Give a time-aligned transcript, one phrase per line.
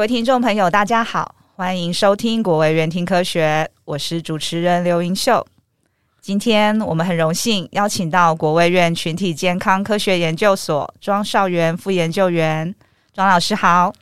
[0.00, 5.46] 各位听众朋友，大家好，欢迎收听国卫院听科学，我是主持人刘云秀。
[6.22, 12.74] 今天我们很荣幸邀请到国卫院群体健康科学研究所庄少元副研究员，
[13.12, 13.92] 庄老师好。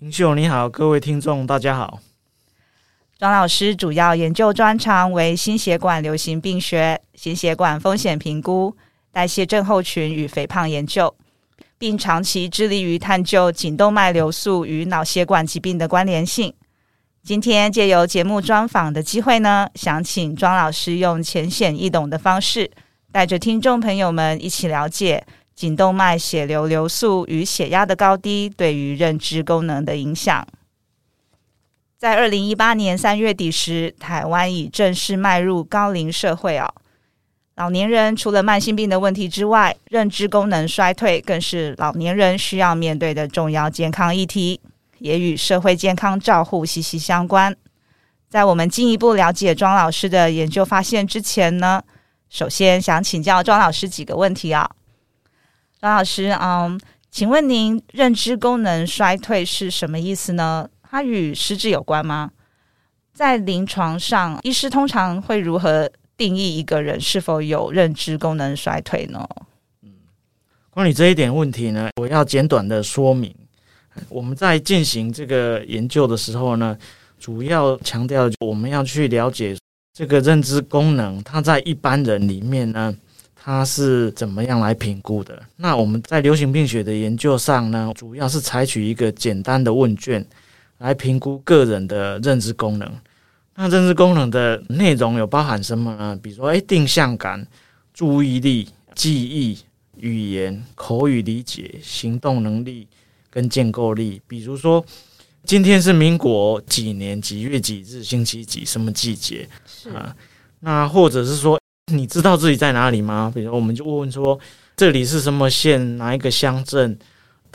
[0.00, 2.00] 云秀你好，各位听众大家好。
[3.16, 8.76] 庄老师主要研究专长为心血管流行病学、心血管风险评估、
[9.12, 11.14] 代谢症候群与肥胖研究。
[11.78, 16.52] 并长期致力于探究颈动脉流速与脑血管疾病的关联性。
[17.22, 22.70] 今天借由节目专访的机会呢，想请庄老师用浅显易懂的方式，
[23.10, 30.46] 带着听众朋友们一起了解颈动脉血流流速与血压的高低对于认知功能的影响。
[31.98, 36.72] 在二零一八年三月底时，台湾已正式迈入高龄社会哦。
[37.56, 44.60] 老年人除了慢性病的问题之外，认知功能衰退更是老年人需要面对的重要健康议题，
[44.98, 47.56] 也与社会健康照护息息相关。
[48.28, 51.82] 在我们进一步了解庄老师的研究发现之前呢，
[52.28, 54.70] 首先想请教庄老师几个问题啊。
[55.80, 56.78] 庄老师，嗯，
[57.10, 60.68] 请问您认知功能衰退是什么意思呢？
[60.82, 62.32] 它与失智有关吗？
[63.14, 69.28] 在临床上，医师通常会如何定义一个人是否有认知功能衰退呢？
[69.82, 69.90] 嗯，
[70.70, 73.34] 关于这一点问题呢，我要简短的说明。
[74.08, 76.76] 我们在进行这个研究的时候呢，
[77.18, 79.56] 主要强调我们要去了解
[79.92, 82.94] 这个认知功能，它在一般人里面呢，
[83.34, 85.42] 它是怎么样来评估的？
[85.56, 90.24] 那我们在流行病学的研究上呢，主要是采取一个简单的问卷
[90.78, 92.90] 来评估个人的认知功能。
[93.56, 96.18] 那认知功能的内容有包含什么呢？
[96.22, 97.46] 比如说，哎，定向感、
[97.94, 99.58] 注意力、记忆、
[99.96, 102.86] 语言、口语理解、行动能力
[103.30, 104.20] 跟建构力。
[104.28, 104.84] 比如说，
[105.44, 109.48] 今天是民国几年几月几日星期几什么季节？
[109.66, 110.14] 是啊。
[110.60, 111.58] 那或者是说，
[111.90, 113.32] 你知道自己在哪里吗？
[113.34, 114.38] 比如，我们就问问说，
[114.76, 115.96] 这里是什么县？
[115.96, 116.98] 哪一个乡镇？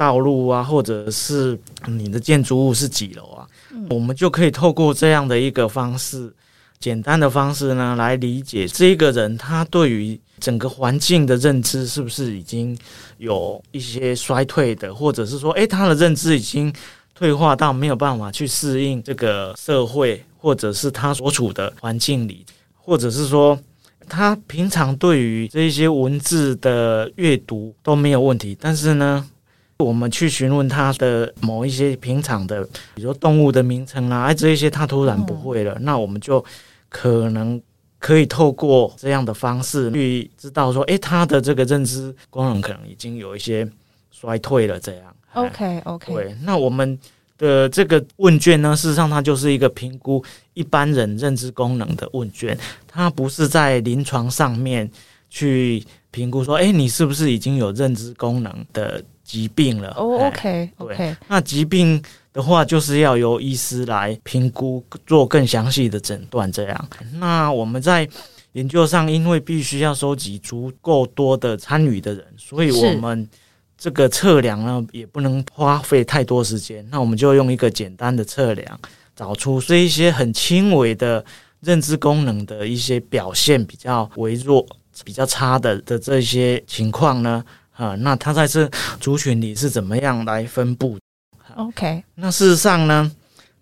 [0.02, 3.48] 道路啊，或者是你的建筑物是几楼啊？
[3.92, 6.34] 我们就可以透过这样的一个方式，
[6.80, 12.76] 简单的方式呢，来理解这个人他对于整个环境的认知是不是已经
[13.20, 16.74] 有一些衰退的，或者是说，诶，他的认知已经
[17.14, 23.56] 退化到没有办法去适应这个社会，或者是他所处的环境里，或者是说，
[24.10, 29.24] 他平常对于这些文字的阅读都没有问题，但是呢，
[29.82, 36.44] 我们去询问他的某一些平常的，比如说动物的名称啊，哎，这一些他突然不会了，那我们就
[36.90, 37.62] 可能
[38.00, 43.68] 可以透过这样的方式去知道说，哎，他的这个认知功能可能已经有一些
[44.12, 44.80] 衰退了。
[44.80, 46.14] 这样，OK OK。
[46.14, 46.98] 对，那我们
[47.38, 54.90] 的这个问卷呢，事实上它就是一个评估一般人认知功能的问卷，它不是在临床上面
[55.30, 59.04] 去评估说，哎，你是不是已经有认知功能的。
[59.32, 62.04] 疾病了哦、oh，OK OK，那疾病
[62.34, 66.52] 的话，就是要由医师来评估，做更详细的诊断。
[66.52, 68.06] 这样，那我们在
[68.52, 73.26] 研究上，因为必须要收集足够多的参与的人，所以我们
[73.78, 76.86] 这个测量呢，也不能花费太多时间。
[76.92, 78.80] 那我们就用一个简单的测量，
[79.16, 81.24] 找出这一些很轻微的
[81.62, 84.66] 认知功能的一些表现比较微弱、
[85.06, 87.42] 比较差的的这些情况呢。
[87.82, 88.70] 啊，那它在这
[89.00, 91.00] 族群里是怎么样来分布
[91.56, 93.12] ？OK，那事实上呢，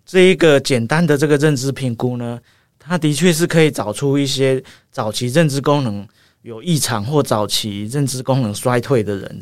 [0.04, 2.38] 这一个简单的这个认知评估呢，
[2.78, 6.06] 它的确是可以找出一些早期认知功能
[6.42, 9.40] 有异常或早期认知功能衰退的人。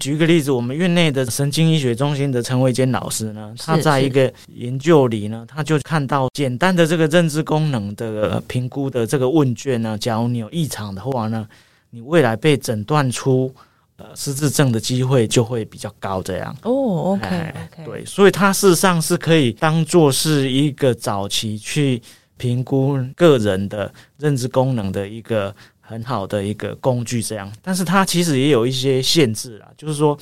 [0.00, 11.46] 举个例子，我们院内的神经医学中心的陈维坚老师呢，他在一个研究里呢，他就看到简单的这个认知功能的评估的这个问卷呢，假如你有异常的话呢，
[11.90, 13.54] 你未来被诊断出。
[13.98, 17.84] 呃，失智症的机会就会比较高，这样哦、okay, okay.
[17.84, 22.00] 对，所以它事实上是可以当做是一个早期去
[22.36, 27.52] 评估个人的认知功能的一个很好的一个工具，这样。
[27.60, 30.16] 但是它其实也有一些限制啊，就是说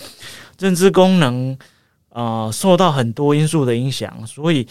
[0.59, 1.55] 认知功能
[2.09, 4.67] 呃受到很多因素的影响，所以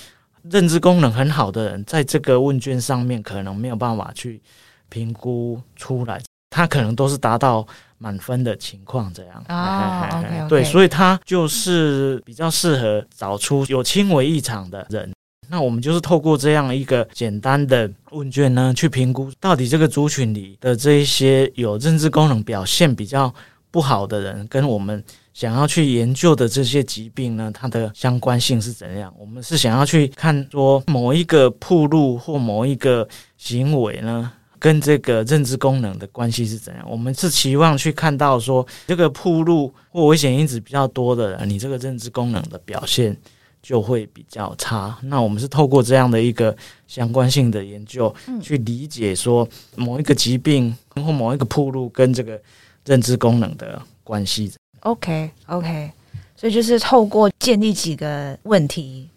[0.50, 4.42] 认知功能很好的人在这个问卷上面可能没有办法去
[4.90, 6.19] 评估出来，
[6.50, 7.68] 他可能都是达到。
[8.06, 10.48] 满分的情况这样啊、oh, okay.
[10.48, 15.12] 对，所以他就是比较适合找出有轻微异常的人。
[15.50, 23.34] 那我们就是透过这样一个简单的问卷呢，去评估到底这个族群里的这一些有认知功能表现比较
[23.72, 25.04] 不好的人，跟我们
[25.34, 29.12] 想要去研究的这些疾病呢，它的相关性是怎样？
[29.18, 36.86] 我们是想要去看说某一个铺路或某一个行为呢，跟这个认知功能的关系是怎样？
[36.90, 43.16] 我们是期望去看到说，这个铺路或危险因子比较多的人，你这个认知功能的表现
[43.62, 44.98] 就会比较差。
[45.04, 46.56] 那我们是透过这样的一个
[46.88, 52.40] 相关性的研究，去理解说某一个疾病或某一个铺路跟这个
[52.86, 54.51] 认知功能的关系。
[54.81, 55.92] OK，OK，
[56.36, 59.10] 所以就是透过建立几个问题。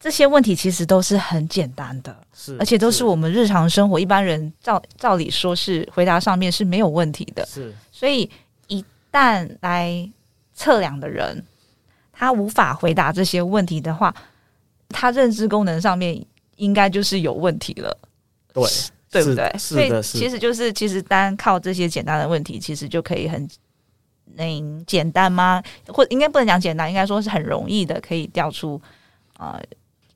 [0.00, 7.74] 这些问题其实都是很简单的，是，而且都是我们日常生活一般人照照理说是回答上面是没有问题的，是。
[7.92, 8.28] 所以
[8.68, 8.82] 一
[9.12, 10.10] 旦来
[10.54, 11.44] 测量的人，
[12.10, 14.14] 他无法回答这些问题的话，
[14.88, 16.24] 他认知功能上面
[16.56, 17.94] 应该就是有问题了，
[18.54, 18.64] 对，
[19.10, 19.54] 对不对？
[19.58, 23.46] 所以其实就是其实单靠这些简单的问题，其实就可以很
[24.34, 24.44] 那
[24.86, 25.62] 简单吗？
[25.88, 28.80] 或应该不能讲简单，应该说是很容易的，可以调出
[29.36, 29.60] 啊。
[29.60, 29.62] 呃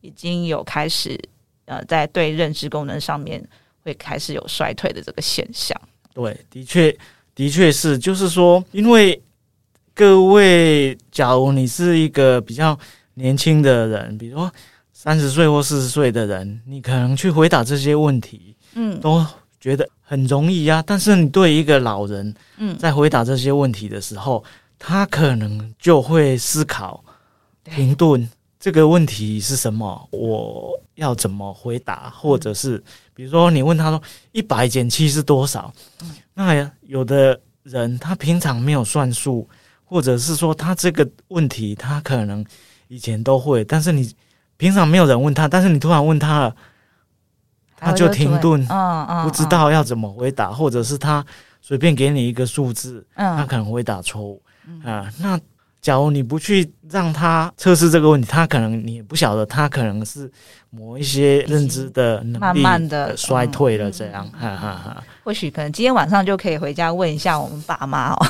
[0.04, 1.18] 已经有开始，
[1.64, 3.42] 呃，在对认知功能上面
[3.82, 5.74] 会开始有衰退的这个现象。
[6.12, 6.94] 对，的确，
[7.34, 9.20] 的确是，就是说，因为
[9.94, 12.78] 各位，假如你是一个比较
[13.14, 14.52] 年轻的人，比如说
[14.92, 19.24] 三十岁或四十岁的人，你可能去回答这些问题，嗯，都
[19.58, 20.84] 觉得很容易呀。
[20.86, 24.44] 但是你对一个老人，嗯，在回答这些问题的时候，
[24.78, 27.02] 他可能就会思考、
[27.64, 28.28] 停顿。
[28.64, 30.08] 这个问题是什么？
[30.10, 32.08] 我要怎么回答？
[32.08, 32.82] 或者是
[33.12, 34.02] 比如说，你问他说
[34.32, 35.70] 一百减七是多少？
[36.32, 39.46] 那有的人他平常没有算数，
[39.84, 42.42] 或者是说他这个问题他可能
[42.88, 44.10] 以前都会，但是你
[44.56, 46.56] 平常没有人问他，但是你突然问他了，
[47.76, 48.66] 他就停顿，
[49.24, 51.22] 不知道要怎么回答，或者是他
[51.60, 54.42] 随便给你一个数字，他可能会答错误
[54.82, 55.38] 啊，那。
[55.84, 60.30] 假如你不去让他测试这个问题，他可能你也不晓得，他可能是
[60.70, 65.04] 某一些认知的能力慢慢的衰退了，这样，哈哈哈。
[65.22, 68.26] 或许可能今天晚上就可以回家问一下我们爸妈哦。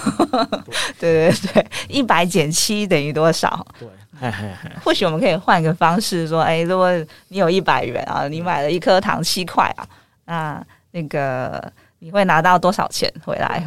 [0.99, 3.65] 对对对，一百减七等于多少？
[3.79, 3.89] 对，
[4.21, 4.71] 嘿嘿嘿。
[4.83, 6.91] 或许我们可以换个方式说，哎，如果
[7.29, 9.87] 你有一百元啊，你买了一颗糖七块啊，
[10.27, 13.65] 那那个你会拿到多少钱回来？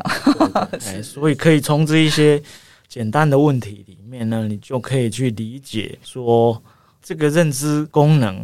[0.88, 2.44] 哎，所以可以从这一些。
[2.98, 6.60] 简单的问题里面呢，你就可以去理解说，
[7.00, 8.38] 这个认知功能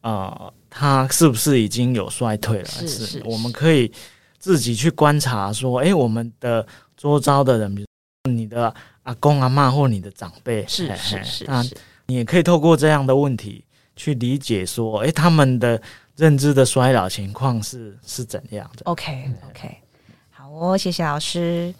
[0.00, 2.64] 啊、呃，它是不是已经有衰退了？
[2.64, 3.92] 是，我们可以
[4.38, 6.66] 自己去观察说，诶，我们的
[6.96, 7.84] 周遭的人，比
[8.24, 11.62] 如你的阿公阿嬷或你的长辈，是是是，那
[12.06, 13.62] 你也可以透过这样的问题
[13.96, 15.78] 去理解说，诶，他们的
[16.16, 19.76] 认知的衰老情况是是怎样的？OK OK，
[20.30, 21.74] 好哦，谢谢老师。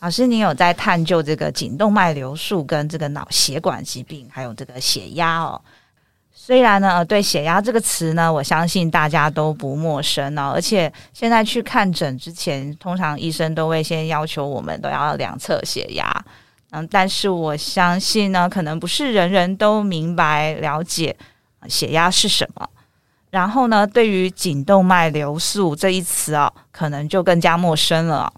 [0.00, 5.60] 老师，您有在探究这个颈动脉瘤束跟这个脑血管疾病，还有这个血压哦。
[6.34, 10.52] 虽然呢，对血压这个词呢，我相信大家都不陌生哦。
[10.54, 16.24] 而且现在去看诊之前，通常医生都会先要求我们都要量测血压。
[16.70, 21.16] 嗯，但是我相信呢，可能不是人人都明白了解
[21.68, 22.68] 血压是什么。
[23.30, 28.32] 然后呢，对于颈动脉瘤素这一词哦，可能就更加陌生了。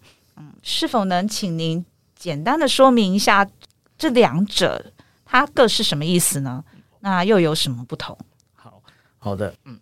[0.62, 1.84] 是否能请您
[2.16, 3.48] 简单的说明一下
[3.96, 4.92] 这两者
[5.24, 6.64] 它各是什么意思呢？
[7.00, 8.16] 那又有什么不同？
[8.54, 8.82] 好
[9.18, 9.78] 好的，嗯，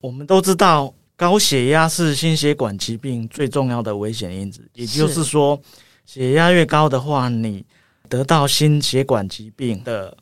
[0.00, 5.60] 我们都知道高血压是心血管疾病最重要的危险因子，也就是说，
[6.04, 7.64] 血压越高的话，你
[8.08, 10.16] 得到心血管疾病的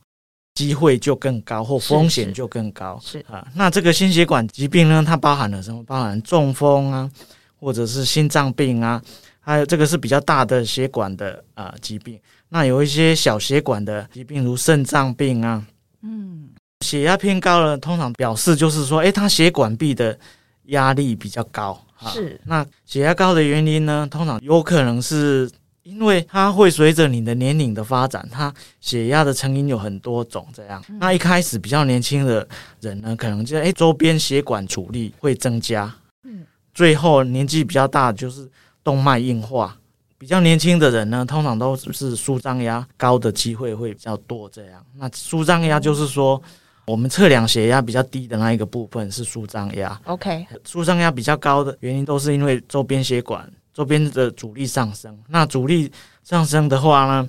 [0.55, 3.01] 机会就更高，或风险就更高。
[3.03, 5.83] 是，啊，那这个心血管疾病呢，它包含了什么？
[5.85, 7.11] 包含中风啊，
[7.59, 9.03] 或者是心脏病啊。
[9.49, 15.65] 还有这个是比较大的血管的啊、呃、疾病，那有一些小血管的疾病，如肾脏病啊，
[16.03, 16.51] 嗯，
[16.85, 20.19] 血压偏高了，通常表示就是说，诶，它血管壁的
[20.65, 21.83] 压力比较高。
[22.13, 25.51] 是，那血压高的原因呢，通常有可能是
[25.83, 28.53] 因为它会随着你的年龄的发展，它
[28.83, 30.85] 血压的成因有很多种，这样。
[30.91, 32.47] 嗯、那一开始比较年轻的
[32.83, 35.91] 人呢，可能就诶周边血管阻力会增加，
[36.25, 38.47] 嗯，最后年纪比较大就是。
[38.89, 39.77] 动脉硬化，
[40.17, 44.49] 比较年轻的人呢，通常都是舒张压高的机会会比较多。
[44.49, 46.43] 这样，那舒张压就是说，
[46.87, 50.01] 我们测量血压比较低的那一个部分是舒张压。
[50.07, 55.15] OK，舒张压比较高的原因都是因为周边血管周边的阻力上升。
[55.29, 55.93] 那阻力
[56.25, 57.29] 上升的话呢，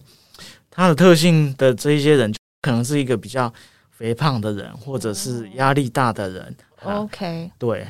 [0.72, 3.54] 它的特性的这一些人可能是一个比较
[3.92, 6.56] 肥胖的人，或者是压力大的人。
[6.86, 7.86] OK，对。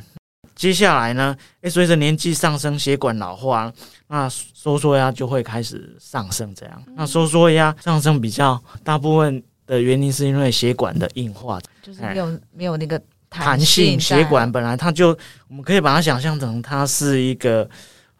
[0.59, 3.71] 接下来呢，诶，随着年纪上升，血管老化，
[4.09, 6.53] 那收缩压就会开始上升。
[6.53, 13.97] 这样，那收缩压上升比较大部分的原因是因为血管的硬化，就是没有没有那个弹性。
[13.97, 17.65] 血管本来它就，我们可以把它想象成它是一个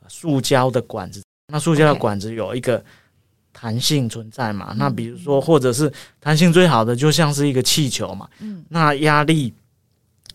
[0.08, 2.82] 塑胶的管子，那塑胶的管子有一个
[3.52, 4.74] 弹性存在嘛？
[4.78, 5.92] 那比如说，或者是
[6.22, 8.30] 弹性最好的，就像是一个气球嘛。
[8.40, 9.54] 嗯，那压力。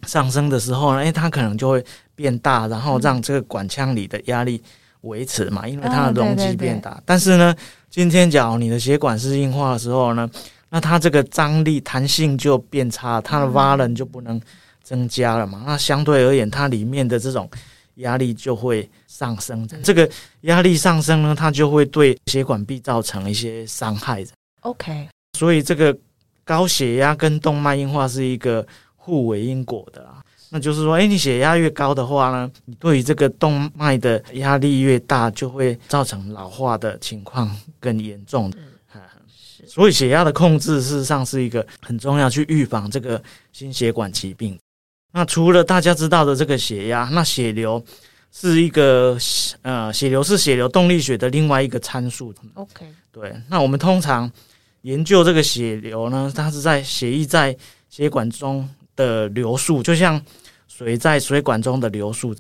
[0.06, 1.84] 上升的时候呢，诶，它可能就会
[2.14, 4.62] 变大，然后让这个管腔里的压力
[5.02, 7.02] 维持嘛，因为它的容积变大。
[7.04, 7.54] 但是呢，
[7.90, 10.28] 今天假如你的血管是硬化的时候呢，
[10.70, 14.40] 那它这个张力弹性就变差，它的瓦楞就不能
[14.82, 15.62] 增加了嘛。
[15.66, 17.50] 那相对而言，它里面的这种
[17.96, 19.68] 压力就会上升。
[19.82, 20.08] 这个
[20.42, 24.25] 压力上升呢，它就会对血管壁造成一些伤害。
[24.61, 25.08] OK，
[25.38, 25.96] 所以这个
[26.44, 28.66] 高血压跟动脉硬化是一个。
[29.04, 38.56] 互为因果的啊，那就是说，诶，你血压越高的话呢，你对于这个动脉的压力越大，就会造成老化的情况更严重的。
[38.94, 39.66] 嗯，是。
[39.66, 44.58] 所以血压的控制事实上是一个很重要，去预防这个心血管疾病。
[45.12, 47.84] 那除了大家知道的这个血压，那血流
[48.32, 49.18] 是一个
[49.61, 52.34] 呃，血流是血流动力学的另外一个参数。
[52.54, 53.34] OK，对。
[53.50, 54.32] 那我们通常
[54.80, 57.54] 研究这个血流呢，它是在血液在
[57.90, 58.66] 血管中。
[58.96, 60.20] 的流速就像
[60.68, 62.34] 水在水管中的流速，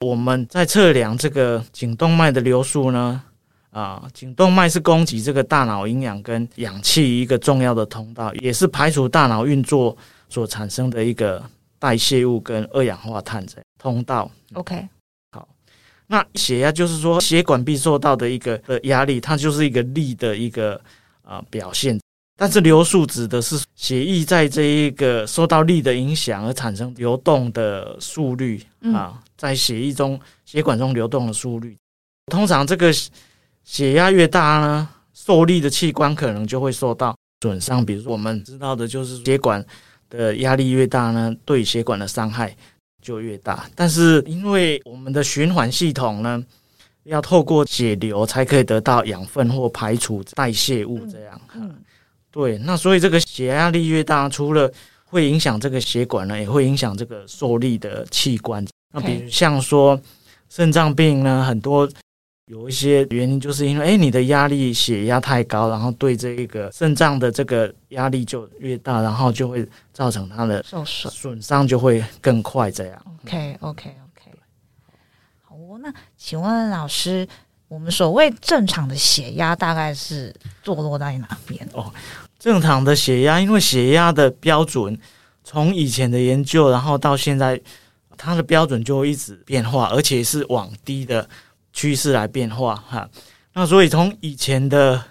[0.00, 3.22] 我们在测量这个颈动脉的流速呢，
[3.70, 9.96] 啊，颈动脉是供给这个大脑营养跟氧气一个重要的通道，也是排除大脑运作
[10.28, 11.42] 所产生的一个
[11.78, 14.30] 代谢物跟二氧化碳的通道。
[14.52, 14.86] OK，
[15.30, 15.48] 好，
[16.06, 20.80] 那血压就是说血管壁受到的一个的压力，它就是一个力的一个
[21.22, 21.98] 啊表现。
[22.36, 28.60] 但是流速指的是血液在这一个受到力的影响而产生流动的速率
[28.92, 31.76] 啊，在血液中血管中流动的速率。
[32.32, 32.92] 通常这个
[33.62, 37.86] 血压越大呢，受力的器官可能就会受到损伤。
[37.86, 39.64] 比如说我们知道的就是血管
[40.10, 42.56] 的压力越大呢，对血管的伤害
[43.00, 43.70] 就越大。
[43.76, 46.44] 但是因为我们的循环系统呢，
[47.04, 51.40] 要透过血流才可以得到养分或排除代谢物，这样。
[51.54, 51.72] 嗯。
[52.34, 54.68] 对，那所以这个血压力越大，除了
[55.04, 58.66] 会影响这个血管呢，也会影响这个受力的器官。
[58.90, 59.96] 那比如像说
[60.48, 61.88] 肾脏病呢，很多
[62.46, 72.68] 有一些原因，就是因为哎，你的压力血压太高，然后对这个肾脏的这个压力就越大，然后就会造成它的受损，损伤就会更快。
[72.68, 73.00] 这样。
[73.22, 74.32] OK OK OK。
[75.42, 77.24] 好，那请问老师，
[77.68, 81.64] 我们所谓正常的血压大概是坐落在哪边？
[81.72, 81.94] 哦。
[82.44, 84.94] 正常的血压，因为血压的标准
[85.42, 87.58] 从以前的研究，然后到现在，
[88.18, 91.26] 它的标准就一直变化，而且是往低的
[91.72, 93.08] 趋势来变化哈。
[93.54, 95.02] 那所以从以前的，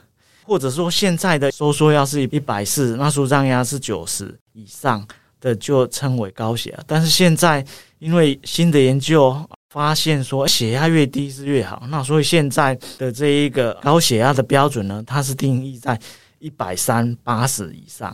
[0.43, 5.03] 或者说现在的收缩压是一百四，那舒张压是九十以上
[5.41, 6.83] 的，就称为高血压。
[6.85, 7.65] 但是现在
[7.97, 9.35] 因为新的研究
[9.71, 15.99] 发现说，血压越低是越好，那所以现在的这一个高血压的标准呢，它是定义在。
[16.43, 18.13] 一百三八十以上，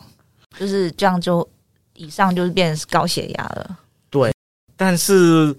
[0.56, 1.48] 就是这样，就
[1.96, 3.80] 以上就是变成高血压了。
[4.12, 4.32] 对，
[4.78, 5.56] 但是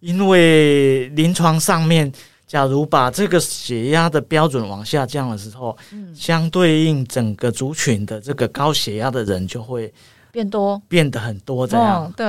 [0.00, 2.10] 因为临床上面，
[2.46, 9.92] 假如把这个血压的标准往下降的时候，嗯，相对应整个族群的这个高血压的人就会
[10.32, 12.04] 变多，变得很多这样。
[12.04, 12.26] 哦、对，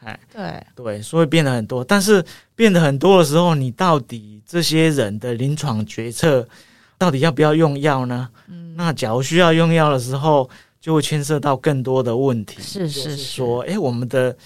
[0.00, 1.84] 哎，对对，对，所以变得很多。
[1.84, 2.24] 但是
[2.56, 6.44] 变得很多的时候，你到底这些人的临床决策？
[6.98, 8.26] 到底要不要用药呢？
[8.48, 10.48] 嗯，那假如需要用药的时候，
[10.80, 12.60] 就会牵涉到更多的问题。
[12.60, 14.36] 是是是，说，哎，我们的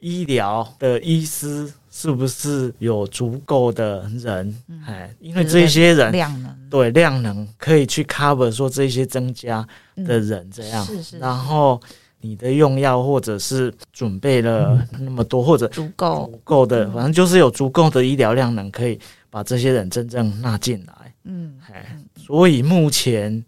[0.00, 4.62] 医疗的医师是不是有足够的人？
[4.86, 10.84] 哎，因为这些人量能对量能可以去 cover 说这些增加的人这样。
[10.84, 11.18] 是是。
[11.18, 11.80] 然后
[12.20, 18.98] 你的用药或者是准备了那么多，或者足够足够的，反正就是有足够的医疗量能，可以
[19.30, 21.14] 把这些人真正纳进来。
[21.24, 23.44] 嗯，哎，所以目前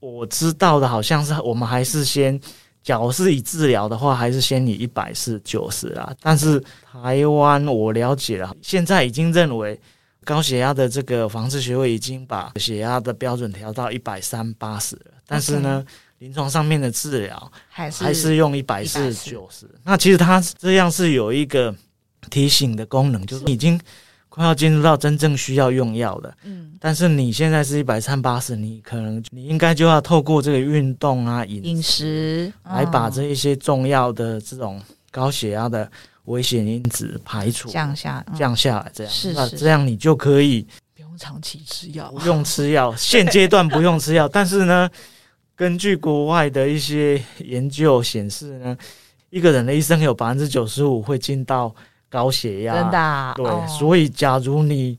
[0.00, 2.40] 我知道的好像是我们还是先，
[2.82, 6.12] 假如是以治疗的话，还是先以一百四九十啦。
[6.20, 6.58] 但是
[6.90, 9.78] 台湾我了解了，现在已经认为
[10.24, 15.12] 高血压的这个防治学会已经把血压的标准调到一百三八十了。
[15.26, 15.84] 但是呢，
[16.18, 19.68] 临床上面的治疗还是还是用一百四九十。
[19.84, 21.74] 那其实它这样是有一个
[22.30, 23.80] 提醒的功能，就是已经。
[24.30, 35.90] 快要进入到真正需要用药的，嗯，但是你现在是一百三八十，你可能你应该就要透过这个运动啊、饮饮食来把这一些重要的这种高血压的
[36.26, 39.12] 危险因子排除降下降下来，这样。
[39.12, 44.28] 是那这样你就可以不用长期吃药，不用吃药， 现阶段不用吃药。
[44.28, 44.88] 但是呢，
[45.56, 48.78] 根据国外的一些研究显示呢，
[49.30, 51.74] 一个人的一生有百分之九十五会进到
[52.10, 53.32] 高血压，真的啊？
[53.36, 54.98] 对，哦，所以假如你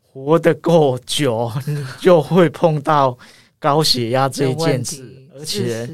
[0.00, 3.18] 活得够久，你就会碰到
[3.58, 5.90] 高血压这一件事，而且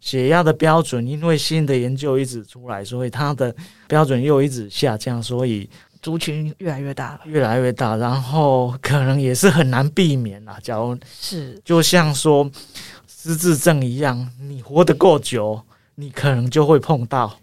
[0.00, 3.54] 血压的标准，因为新的研究一直出来，所以它的
[3.86, 5.68] 标准又一直下降，所以
[6.00, 10.58] 族群越来越大，越来越大，然后可能也是很难避免啦。
[10.62, 12.48] 假如是就像说
[13.06, 15.60] 失智症一样，你活得够久，
[15.96, 17.36] 你可能就会碰到。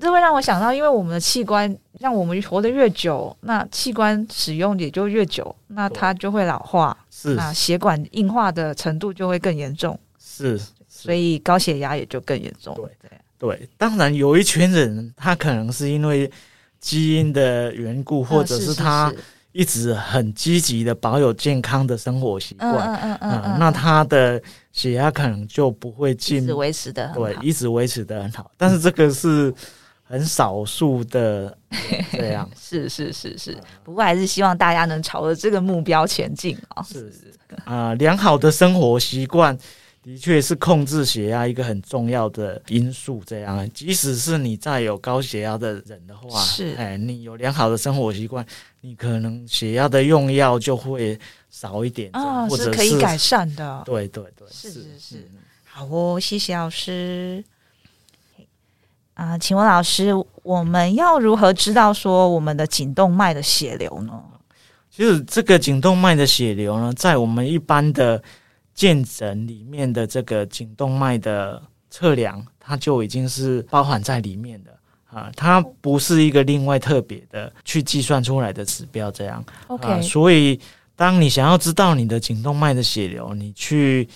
[0.00, 7.34] 这会让我想到，因为我们的器官，让我们活得越久，那器官使用也就越久，那它就会老化，是。
[7.34, 10.66] 那血管硬化的程度就会更严重，是，是。
[10.88, 12.74] 所以高血压也就更严重。
[12.74, 13.10] 对对。
[13.38, 16.30] 对，当然有一群人，他可能是因为
[16.80, 19.12] 基因的缘故，或者是他
[19.52, 29.54] 一直很积极的保有健康的生活习惯，嗯嗯嗯嗯，那他的血压可能就不会进，一直维持的对，一直维持的很好，但是这个是。
[30.14, 31.58] 很少数的
[32.12, 36.80] 这样，是是是是，不过还是希望大家能朝着这个目标前进啊！
[36.84, 39.58] 是是啊、呃，良好的生活习惯
[40.04, 43.20] 的确是控制血压一个很重要的因素。
[43.26, 48.46] 这样，即使是你再有高血压的人的话，是哎，你有良好的生活习惯，
[48.82, 51.18] 你可能血压的用药就会
[51.50, 53.82] 少一点啊，或者是可以改善的。
[53.84, 55.30] 对对对，是是是，
[55.64, 57.42] 好哦，谢谢老师。
[59.14, 64.20] 啊、呃，请问老师，我们要如何知道说我们的颈动脉的血流呢？
[64.90, 68.20] 其实这个颈动脉的血流呢，在我们一般的
[68.74, 74.70] 健诊里面的这个颈动脉的测量，它就已经是包含在里面的
[75.12, 79.44] 啊，它不是一个另外特别的去计算出来的指标这样。
[79.68, 80.58] OK，、啊、所以
[80.96, 84.08] 当你想要知道你的颈动脉的血流，你去。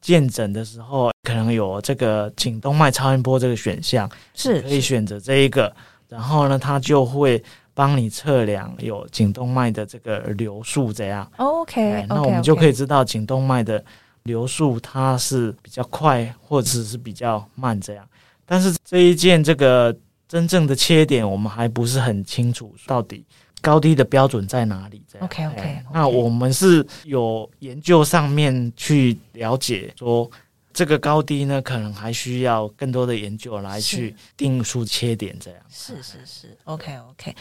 [0.00, 5.74] 健诊的时候，可能有这个颈动脉超音波这个选项，是可以选择这一个，
[6.08, 7.42] 然后呢，它就会
[7.74, 11.30] 帮你测量有颈动脉的这个流速，这样。
[11.36, 13.82] OK，那我们就可以知道颈动脉的
[14.24, 18.06] 流速它是比较快，或者是比较慢这样。
[18.44, 19.94] 但是这一件这个
[20.26, 23.24] 真正的切点，我们还不是很清楚到底。
[23.60, 25.02] 高低的标准在哪里？
[25.10, 30.30] 这样 OK OK，那我们是有研究上面去了解说，
[30.72, 35.36] 这个高低呢，可能还需要更多的研究来去定出切点。
[35.38, 37.34] 这样是是是，OK OK。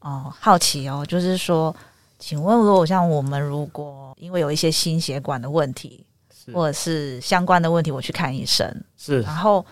[0.00, 1.74] 哦，好奇哦，就是说，
[2.18, 6.04] 请问如果像我们如果因为有一些心血管的问题，
[6.52, 9.64] 或者是相关的问题，我去看医生，是，然后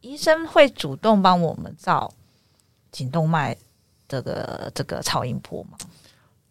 [0.00, 2.12] 医生会主动帮我们照
[2.90, 3.56] 颈动脉。
[4.08, 5.78] 这个这个超音波吗？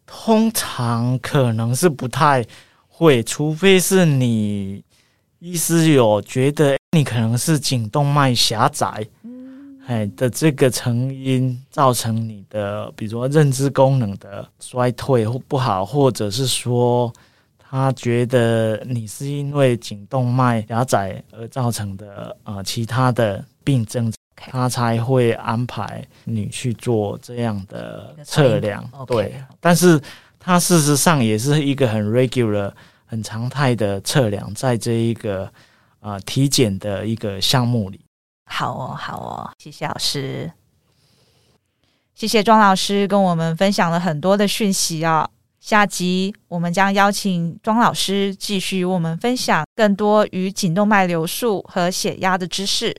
[0.06, 2.44] 通常可能是不太
[2.86, 4.82] 会，除非是你
[5.40, 17.12] 医师有觉得你可能是颈动脉狭窄，嗯，哎的这个成因造成你的，比如说认知功能的衰退或不好，或者是说
[17.58, 24.12] 他觉得你是因为颈动脉狭窄而造成的呃其他的病症。
[24.36, 29.34] 他才会安排你去做这样的测量，对。
[29.58, 30.00] 但是，
[30.38, 32.70] 它事实上也是一个很 regular、
[33.06, 35.44] 很常态的测量，在这一个
[36.00, 38.00] 啊、呃、体检的一个项目里。
[38.44, 40.52] 好哦，好哦，谢谢老师，
[42.14, 45.28] 谢谢庄老师跟我们分享了很多的讯息啊。
[45.58, 52.94] 下集我们将邀请庄老师继续与我们分享更多与颈动脉流速和血压的知识。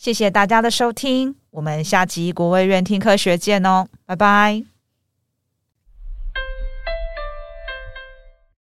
[0.00, 4.64] 谢谢大家的收听，我们下集国卫院听科学见哦，拜拜。